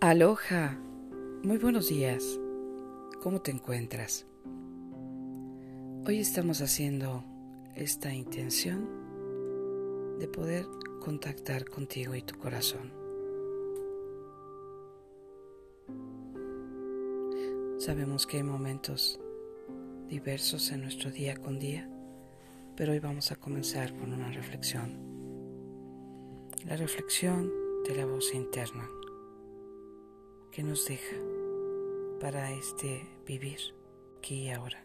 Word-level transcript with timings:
Aloha, 0.00 0.78
muy 1.42 1.58
buenos 1.58 1.88
días. 1.88 2.38
¿Cómo 3.20 3.40
te 3.40 3.50
encuentras? 3.50 4.26
Hoy 6.06 6.20
estamos 6.20 6.60
haciendo 6.60 7.24
esta 7.74 8.14
intención 8.14 8.88
de 10.20 10.28
poder 10.28 10.66
contactar 11.00 11.64
contigo 11.64 12.14
y 12.14 12.22
tu 12.22 12.38
corazón. 12.38 12.92
Sabemos 17.78 18.24
que 18.28 18.36
hay 18.36 18.44
momentos 18.44 19.18
diversos 20.08 20.70
en 20.70 20.82
nuestro 20.82 21.10
día 21.10 21.36
con 21.36 21.58
día, 21.58 21.90
pero 22.76 22.92
hoy 22.92 23.00
vamos 23.00 23.32
a 23.32 23.36
comenzar 23.36 23.92
con 23.96 24.12
una 24.12 24.30
reflexión. 24.30 24.96
La 26.66 26.76
reflexión 26.76 27.50
de 27.84 27.96
la 27.96 28.06
voz 28.06 28.32
interna 28.32 28.88
que 30.58 30.64
nos 30.64 30.86
deja 30.86 31.14
para 32.20 32.50
este 32.50 33.06
vivir 33.24 33.60
aquí 34.18 34.46
y 34.46 34.50
ahora. 34.50 34.84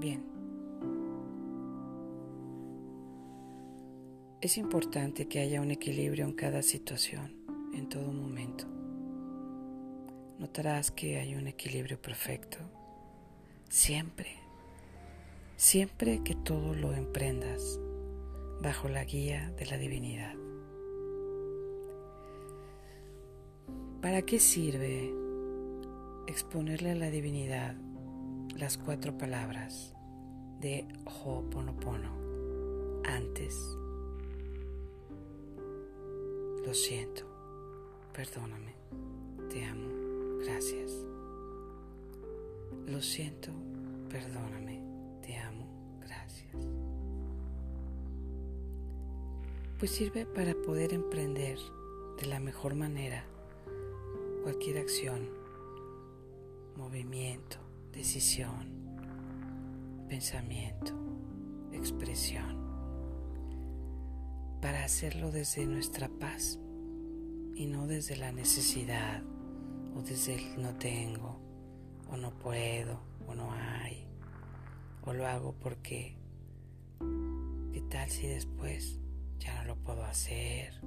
Bien. 0.00 0.24
Es 4.40 4.58
importante 4.58 5.28
que 5.28 5.38
haya 5.38 5.60
un 5.60 5.70
equilibrio 5.70 6.24
en 6.24 6.32
cada 6.32 6.60
situación, 6.62 7.36
en 7.72 7.88
todo 7.88 8.10
momento. 8.12 8.66
Notarás 10.40 10.90
que 10.90 11.20
hay 11.20 11.36
un 11.36 11.46
equilibrio 11.46 12.02
perfecto. 12.02 12.58
Siempre, 13.68 14.40
siempre 15.56 16.20
que 16.24 16.34
todo 16.34 16.74
lo 16.74 16.92
emprendas 16.94 17.78
bajo 18.60 18.88
la 18.88 19.04
guía 19.04 19.52
de 19.52 19.66
la 19.66 19.78
divinidad. 19.78 20.45
¿Para 24.06 24.22
qué 24.22 24.38
sirve 24.38 25.12
exponerle 26.28 26.92
a 26.92 26.94
la 26.94 27.10
divinidad 27.10 27.74
las 28.54 28.78
cuatro 28.78 29.18
palabras 29.18 29.96
de 30.60 30.86
Ho'oponopono 31.04 32.12
antes? 33.04 33.56
Lo 36.64 36.72
siento, 36.72 37.24
perdóname, 38.12 38.76
te 39.50 39.64
amo, 39.64 39.88
gracias. 40.38 40.92
Lo 42.86 43.02
siento, 43.02 43.50
perdóname, 44.08 44.84
te 45.20 45.36
amo, 45.36 45.66
gracias. 46.00 46.54
Pues 49.80 49.90
sirve 49.90 50.26
para 50.26 50.54
poder 50.54 50.94
emprender 50.94 51.58
de 52.20 52.26
la 52.26 52.38
mejor 52.38 52.76
manera 52.76 53.24
cualquier 54.46 54.78
acción, 54.78 55.28
movimiento, 56.76 57.56
decisión, 57.90 58.96
pensamiento, 60.08 60.92
expresión, 61.72 62.56
para 64.62 64.84
hacerlo 64.84 65.32
desde 65.32 65.66
nuestra 65.66 66.08
paz 66.08 66.60
y 67.56 67.66
no 67.66 67.88
desde 67.88 68.14
la 68.14 68.30
necesidad 68.30 69.20
o 69.96 70.02
desde 70.02 70.36
el 70.36 70.62
no 70.62 70.76
tengo 70.76 71.40
o 72.08 72.16
no 72.16 72.30
puedo 72.38 73.00
o 73.26 73.34
no 73.34 73.50
hay 73.52 74.06
o 75.02 75.12
lo 75.12 75.26
hago 75.26 75.56
porque 75.58 76.16
¿qué 77.72 77.80
tal 77.90 78.08
si 78.08 78.28
después 78.28 79.00
ya 79.40 79.60
no 79.64 79.64
lo 79.64 79.76
puedo 79.82 80.04
hacer 80.04 80.80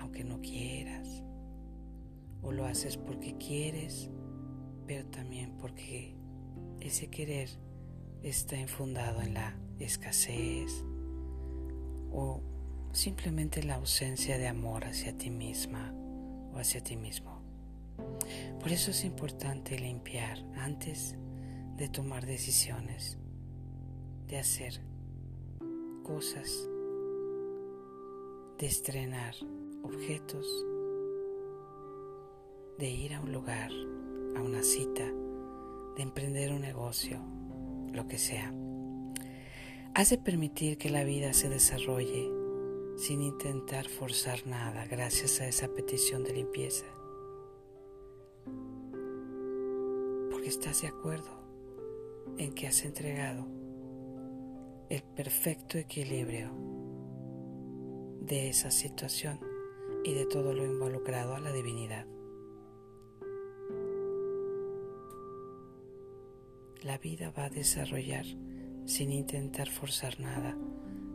aunque 0.00 0.24
no 0.24 0.40
quieras? 0.40 1.22
O 2.42 2.52
lo 2.52 2.66
haces 2.66 2.96
porque 2.96 3.36
quieres, 3.36 4.10
pero 4.86 5.06
también 5.06 5.56
porque 5.58 6.16
ese 6.80 7.08
querer 7.08 7.48
está 8.22 8.56
infundado 8.56 9.22
en 9.22 9.34
la 9.34 9.56
escasez 9.78 10.84
o 12.10 12.40
simplemente 12.92 13.62
la 13.62 13.76
ausencia 13.76 14.38
de 14.38 14.48
amor 14.48 14.84
hacia 14.84 15.16
ti 15.16 15.30
misma 15.30 15.92
o 16.52 16.58
hacia 16.58 16.82
ti 16.82 16.96
mismo. 16.96 17.42
Por 18.60 18.72
eso 18.72 18.90
es 18.90 19.04
importante 19.04 19.78
limpiar 19.78 20.38
antes 20.56 21.16
de 21.76 21.88
tomar 21.88 22.26
decisiones, 22.26 23.18
de 24.26 24.38
hacer 24.38 24.80
cosas, 26.02 26.50
de 28.58 28.66
estrenar 28.66 29.34
objetos 29.84 30.46
de 32.78 32.88
ir 32.88 33.14
a 33.14 33.20
un 33.20 33.32
lugar, 33.32 33.70
a 34.36 34.42
una 34.42 34.62
cita, 34.62 35.04
de 35.96 36.02
emprender 36.02 36.52
un 36.52 36.60
negocio, 36.60 37.20
lo 37.92 38.06
que 38.06 38.18
sea. 38.18 38.54
Has 39.94 40.10
de 40.10 40.18
permitir 40.18 40.78
que 40.78 40.88
la 40.88 41.02
vida 41.02 41.32
se 41.32 41.48
desarrolle 41.48 42.30
sin 42.96 43.20
intentar 43.20 43.88
forzar 43.88 44.46
nada 44.46 44.86
gracias 44.86 45.40
a 45.40 45.48
esa 45.48 45.66
petición 45.68 46.22
de 46.22 46.34
limpieza. 46.34 46.86
Porque 50.30 50.48
estás 50.48 50.82
de 50.82 50.88
acuerdo 50.88 51.30
en 52.36 52.52
que 52.54 52.68
has 52.68 52.84
entregado 52.84 53.44
el 54.88 55.02
perfecto 55.02 55.78
equilibrio 55.78 56.50
de 58.20 58.48
esa 58.50 58.70
situación 58.70 59.40
y 60.04 60.14
de 60.14 60.26
todo 60.26 60.52
lo 60.52 60.64
involucrado 60.64 61.34
a 61.34 61.40
la 61.40 61.52
divinidad. 61.52 62.06
La 66.82 66.98
vida 66.98 67.30
va 67.30 67.44
a 67.44 67.50
desarrollar 67.50 68.24
sin 68.86 69.12
intentar 69.12 69.68
forzar 69.68 70.18
nada 70.20 70.56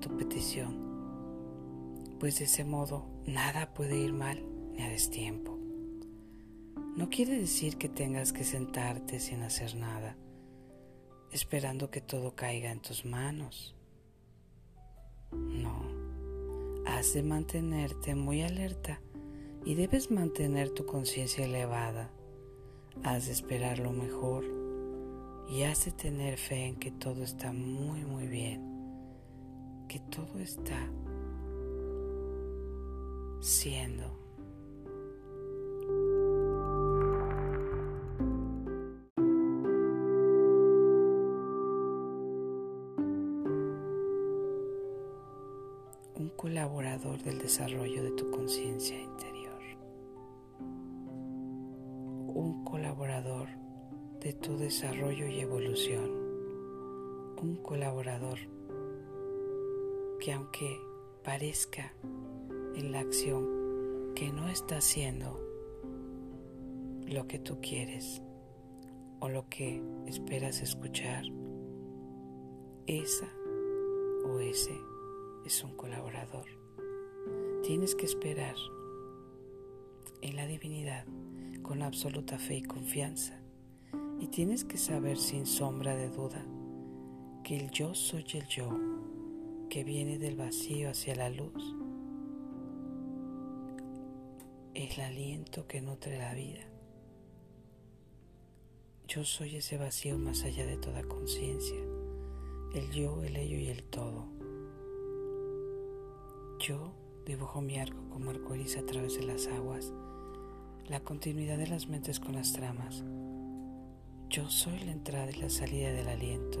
tu 0.00 0.16
petición, 0.16 2.16
pues 2.20 2.38
de 2.38 2.44
ese 2.44 2.64
modo 2.64 3.06
nada 3.26 3.74
puede 3.74 3.96
ir 3.96 4.12
mal 4.12 4.42
ni 4.72 4.82
a 4.82 4.88
destiempo. 4.88 5.58
No 6.96 7.10
quiere 7.10 7.38
decir 7.38 7.76
que 7.76 7.88
tengas 7.88 8.32
que 8.32 8.44
sentarte 8.44 9.20
sin 9.20 9.42
hacer 9.42 9.76
nada, 9.76 10.16
esperando 11.32 11.90
que 11.90 12.00
todo 12.00 12.34
caiga 12.34 12.70
en 12.70 12.80
tus 12.80 13.04
manos. 13.04 13.74
No, 15.32 15.82
has 16.86 17.14
de 17.14 17.22
mantenerte 17.22 18.14
muy 18.14 18.42
alerta 18.42 19.00
y 19.64 19.74
debes 19.74 20.10
mantener 20.10 20.70
tu 20.70 20.86
conciencia 20.86 21.44
elevada. 21.44 22.10
Has 23.02 23.26
de 23.26 23.32
esperar 23.32 23.78
lo 23.78 23.92
mejor 23.92 24.65
y 25.48 25.62
hace 25.62 25.92
tener 25.92 26.36
fe 26.38 26.66
en 26.66 26.76
que 26.76 26.90
todo 26.90 27.22
está 27.22 27.52
muy 27.52 28.04
muy 28.04 28.26
bien, 28.26 28.60
que 29.88 30.00
todo 30.00 30.38
está 30.38 30.90
siendo. 33.40 34.26
un 46.18 46.30
colaborador 46.30 47.22
del 47.22 47.38
desarrollo 47.38 48.02
de 48.02 48.10
tu 48.12 48.30
conciencia 48.30 48.98
interior, 48.98 49.60
un 52.28 52.64
colaborador 52.64 53.65
de 54.26 54.32
tu 54.32 54.56
desarrollo 54.56 55.28
y 55.28 55.38
evolución, 55.38 56.10
un 57.40 57.60
colaborador 57.62 58.40
que 60.18 60.32
aunque 60.32 60.80
parezca 61.22 61.94
en 62.74 62.90
la 62.90 62.98
acción 62.98 63.46
que 64.16 64.32
no 64.32 64.48
está 64.48 64.78
haciendo 64.78 65.40
lo 67.06 67.28
que 67.28 67.38
tú 67.38 67.60
quieres 67.60 68.20
o 69.20 69.28
lo 69.28 69.48
que 69.48 69.80
esperas 70.08 70.60
escuchar, 70.60 71.22
esa 72.88 73.32
o 74.24 74.40
ese 74.40 74.76
es 75.44 75.62
un 75.62 75.76
colaborador. 75.76 76.46
Tienes 77.62 77.94
que 77.94 78.06
esperar 78.06 78.56
en 80.20 80.34
la 80.34 80.48
divinidad 80.48 81.06
con 81.62 81.82
absoluta 81.82 82.40
fe 82.40 82.56
y 82.56 82.62
confianza 82.64 83.45
y 84.18 84.28
tienes 84.28 84.64
que 84.64 84.78
saber 84.78 85.18
sin 85.18 85.46
sombra 85.46 85.94
de 85.94 86.08
duda 86.08 86.44
que 87.44 87.56
el 87.56 87.70
yo 87.70 87.94
soy 87.94 88.24
el 88.34 88.46
yo 88.46 88.68
que 89.68 89.84
viene 89.84 90.18
del 90.18 90.36
vacío 90.36 90.90
hacia 90.90 91.14
la 91.14 91.30
luz. 91.30 91.74
Es 94.74 94.98
el 94.98 95.04
aliento 95.04 95.66
que 95.66 95.80
nutre 95.80 96.18
la 96.18 96.34
vida. 96.34 96.66
Yo 99.08 99.24
soy 99.24 99.56
ese 99.56 99.78
vacío 99.78 100.18
más 100.18 100.42
allá 100.42 100.66
de 100.66 100.76
toda 100.76 101.02
conciencia, 101.04 101.78
el 102.74 102.90
yo, 102.90 103.22
el 103.22 103.36
ello 103.36 103.58
y 103.58 103.68
el 103.68 103.84
todo. 103.84 104.26
Yo 106.58 106.92
Dibujo 107.26 107.60
mi 107.60 107.76
arco 107.76 108.08
como 108.08 108.30
arcoíris 108.30 108.76
a 108.76 108.86
través 108.86 109.18
de 109.18 109.26
las 109.26 109.48
aguas, 109.48 109.92
la 110.86 111.00
continuidad 111.00 111.58
de 111.58 111.66
las 111.66 111.88
mentes 111.88 112.20
con 112.20 112.36
las 112.36 112.52
tramas. 112.52 113.02
Yo 114.28 114.50
soy 114.50 114.78
la 114.80 114.90
entrada 114.90 115.30
y 115.30 115.40
la 115.40 115.48
salida 115.48 115.92
del 115.92 116.08
aliento. 116.08 116.58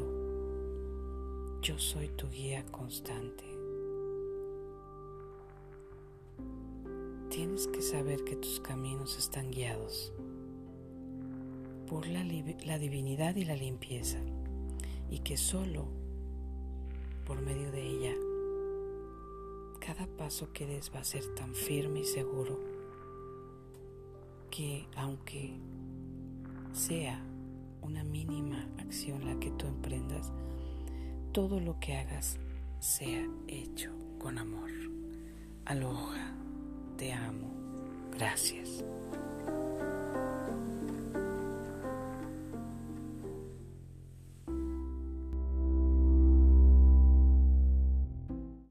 Yo 1.62 1.78
soy 1.78 2.08
tu 2.08 2.28
guía 2.28 2.64
constante. 2.66 3.44
Tienes 7.28 7.66
que 7.66 7.82
saber 7.82 8.22
que 8.22 8.36
tus 8.36 8.60
caminos 8.60 9.18
están 9.18 9.50
guiados 9.50 10.12
por 11.88 12.06
la, 12.06 12.22
divinidad 12.78 13.34
y 13.34 13.44
la 13.44 13.56
limpieza 13.56 14.18
y 15.10 15.18
que 15.18 15.36
solo 15.36 15.86
por 17.26 17.42
medio 17.42 17.72
de 17.72 17.82
ella 17.82 18.14
cada 19.80 20.06
paso 20.06 20.52
que 20.52 20.66
des 20.66 20.92
va 20.94 21.00
a 21.00 21.04
ser 21.04 21.26
tan 21.34 21.54
firme 21.54 22.00
y 22.00 22.04
seguro 22.04 22.60
que 24.50 24.86
aunque 24.96 25.58
sea 26.72 27.22
una 27.86 28.02
mínima 28.02 28.68
acción 28.78 29.24
la 29.24 29.38
que 29.38 29.50
tú 29.52 29.66
emprendas, 29.66 30.32
todo 31.32 31.60
lo 31.60 31.78
que 31.78 31.96
hagas 31.96 32.38
sea 32.80 33.26
hecho 33.46 33.92
con 34.18 34.38
amor. 34.38 34.70
Aloha, 35.64 36.34
te 36.96 37.12
amo, 37.12 37.50
gracias. 38.12 38.84